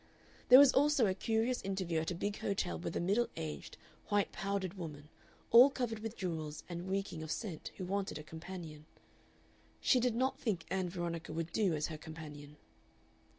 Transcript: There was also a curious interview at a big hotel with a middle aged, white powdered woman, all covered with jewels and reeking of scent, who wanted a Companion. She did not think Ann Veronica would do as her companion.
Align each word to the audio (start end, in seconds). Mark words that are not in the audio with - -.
There 0.49 0.57
was 0.57 0.73
also 0.73 1.05
a 1.05 1.13
curious 1.13 1.61
interview 1.61 1.99
at 1.99 2.09
a 2.09 2.15
big 2.15 2.37
hotel 2.39 2.79
with 2.79 2.95
a 2.95 2.99
middle 2.99 3.29
aged, 3.37 3.77
white 4.07 4.31
powdered 4.31 4.73
woman, 4.73 5.09
all 5.51 5.69
covered 5.69 5.99
with 5.99 6.17
jewels 6.17 6.63
and 6.67 6.89
reeking 6.89 7.21
of 7.21 7.29
scent, 7.29 7.69
who 7.77 7.85
wanted 7.85 8.17
a 8.17 8.23
Companion. 8.23 8.87
She 9.79 9.99
did 9.99 10.15
not 10.15 10.39
think 10.39 10.65
Ann 10.71 10.89
Veronica 10.89 11.31
would 11.33 11.51
do 11.53 11.75
as 11.75 11.85
her 11.85 11.99
companion. 11.99 12.57